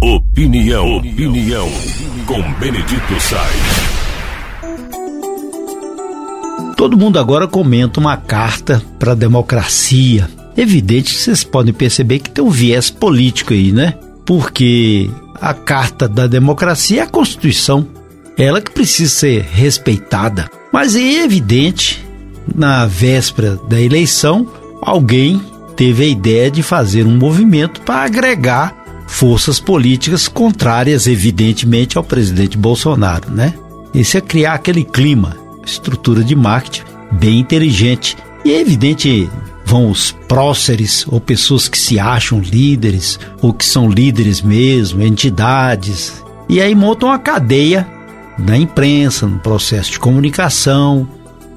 [0.00, 1.68] Opinião, opinião,
[2.24, 3.98] com Benedito Sainz.
[6.76, 10.30] Todo mundo agora comenta uma carta para a democracia.
[10.56, 13.94] Evidente que vocês podem perceber que tem um viés político aí, né?
[14.24, 17.84] Porque a carta da democracia é a Constituição.
[18.36, 20.48] Ela que precisa ser respeitada.
[20.72, 22.06] Mas é evidente,
[22.54, 24.46] na véspera da eleição,
[24.80, 25.42] alguém
[25.74, 28.77] teve a ideia de fazer um movimento para agregar
[29.08, 33.54] forças políticas contrárias, evidentemente, ao presidente Bolsonaro, né?
[33.92, 35.34] Isso é criar aquele clima,
[35.66, 38.16] estrutura de marketing bem inteligente.
[38.44, 39.28] E é evidente,
[39.64, 46.22] vão os próceres ou pessoas que se acham líderes ou que são líderes mesmo, entidades,
[46.48, 47.88] e aí montam uma cadeia
[48.38, 51.08] na imprensa, no processo de comunicação,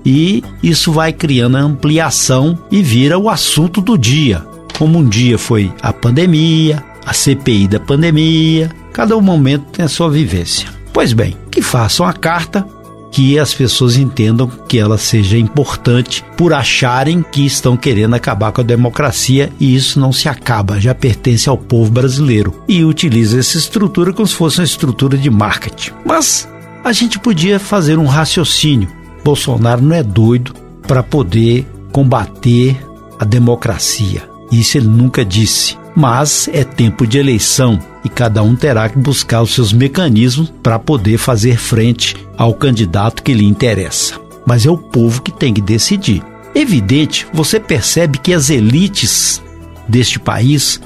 [0.03, 4.43] e isso vai criando ampliação e vira o assunto do dia.
[4.77, 9.89] Como um dia foi a pandemia, a CPI da pandemia, cada um momento tem a
[9.89, 10.69] sua vivência.
[10.93, 12.65] Pois bem, que façam a carta
[13.11, 18.61] que as pessoas entendam que ela seja importante por acharem que estão querendo acabar com
[18.61, 23.57] a democracia e isso não se acaba, já pertence ao povo brasileiro e utiliza essa
[23.57, 25.91] estrutura como se fosse uma estrutura de marketing.
[26.05, 26.47] Mas
[26.83, 28.89] a gente podia fazer um raciocínio.
[29.23, 30.53] Bolsonaro não é doido
[30.87, 32.77] para poder combater
[33.19, 34.27] a democracia.
[34.51, 35.77] Isso ele nunca disse.
[35.95, 40.79] Mas é tempo de eleição e cada um terá que buscar os seus mecanismos para
[40.79, 44.19] poder fazer frente ao candidato que lhe interessa.
[44.45, 46.23] Mas é o povo que tem que decidir.
[46.55, 49.41] Evidente, você percebe que as elites
[49.87, 50.81] deste país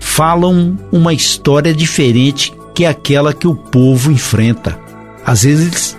[0.00, 4.78] falam uma história diferente que aquela que o povo enfrenta.
[5.24, 5.96] Às vezes,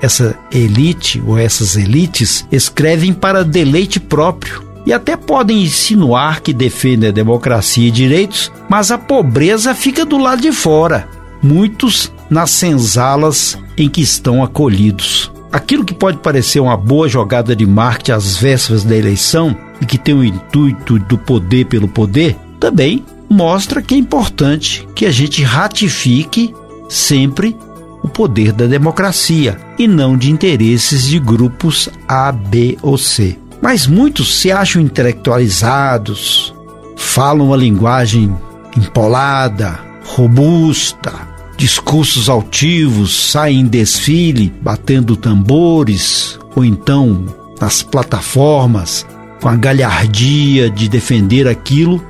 [0.00, 7.08] essa elite ou essas elites escrevem para deleite próprio e até podem insinuar que defendem
[7.08, 11.08] a democracia e direitos, mas a pobreza fica do lado de fora.
[11.42, 15.30] Muitos nas senzalas em que estão acolhidos.
[15.52, 19.98] Aquilo que pode parecer uma boa jogada de marketing às vésperas da eleição e que
[19.98, 25.42] tem o intuito do poder pelo poder, também mostra que é importante que a gente
[25.42, 26.54] ratifique
[26.88, 27.56] sempre
[28.02, 33.36] o poder da democracia e não de interesses de grupos A, B ou C.
[33.68, 36.54] Mas muitos se acham intelectualizados,
[36.96, 38.32] falam uma linguagem
[38.76, 41.12] empolada, robusta,
[41.56, 47.26] discursos altivos, saem em desfile batendo tambores ou então
[47.60, 49.04] nas plataformas
[49.42, 52.00] com a galhardia de defender aquilo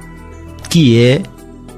[0.69, 1.23] que é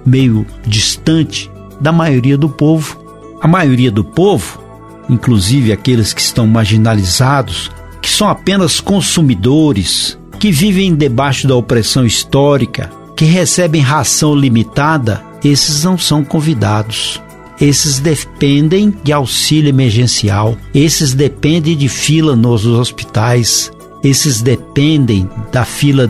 [0.04, 1.48] meio distante
[1.80, 2.98] da maioria do povo.
[3.40, 4.60] A maioria do povo,
[5.08, 7.70] inclusive aqueles que estão marginalizados,
[8.08, 15.84] que são apenas consumidores, que vivem debaixo da opressão histórica, que recebem ração limitada, esses
[15.84, 17.20] não são convidados.
[17.60, 23.70] Esses dependem de auxílio emergencial, esses dependem de fila nos hospitais,
[24.02, 26.06] esses dependem da fila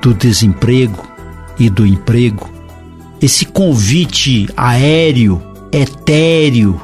[0.00, 1.06] do desemprego
[1.58, 2.48] e do emprego.
[3.20, 6.80] Esse convite aéreo, etéreo,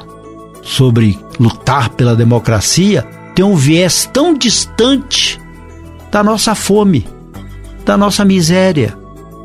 [0.61, 3.03] sobre lutar pela democracia
[3.39, 5.39] tem um viés tão distante
[6.11, 7.07] da nossa fome,
[7.85, 8.97] da nossa miséria,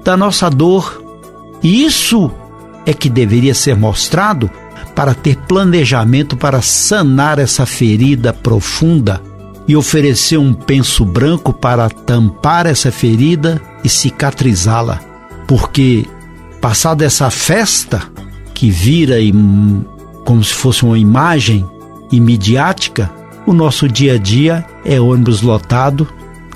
[0.02, 1.00] da nossa dor.
[1.62, 2.28] E isso
[2.84, 4.50] é que deveria ser mostrado
[4.96, 9.22] para ter planejamento para sanar essa ferida profunda
[9.68, 14.98] e oferecer um penso branco para tampar essa ferida e cicatrizá-la.
[15.46, 16.04] Porque,
[16.60, 18.02] passada essa festa
[18.52, 19.18] que vira
[20.24, 21.64] como se fosse uma imagem
[22.10, 23.08] imediática,
[23.46, 26.08] o nosso dia a dia é ônibus lotado,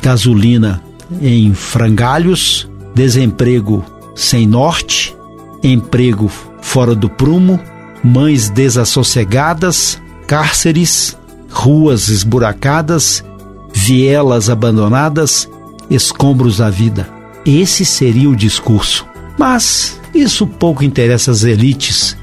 [0.03, 0.83] gasolina
[1.21, 3.85] em frangalhos, desemprego
[4.15, 5.17] sem norte,
[5.63, 7.61] emprego fora do prumo,
[8.03, 11.17] mães desassossegadas, cárceres,
[11.51, 13.25] ruas esburacadas,
[13.73, 15.49] vielas abandonadas,
[15.91, 17.09] escombros da vida.
[17.45, 19.07] Esse seria o discurso.
[19.39, 22.17] Mas isso pouco interessa às elites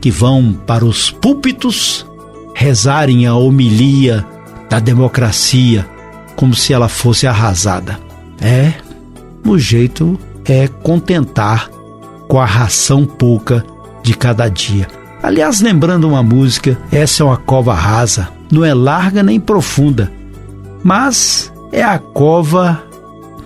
[0.00, 2.06] que vão para os púlpitos
[2.58, 4.26] rezarem a homilia
[4.68, 5.88] da democracia
[6.34, 8.00] como se ela fosse arrasada.
[8.40, 8.72] É,
[9.46, 11.70] o jeito é contentar
[12.26, 13.64] com a ração pouca
[14.02, 14.88] de cada dia.
[15.22, 20.12] Aliás, lembrando uma música, essa é uma cova rasa, não é larga nem profunda,
[20.82, 22.82] mas é a cova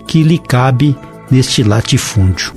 [0.07, 0.97] que lhe cabe
[1.31, 2.55] neste latifúndio.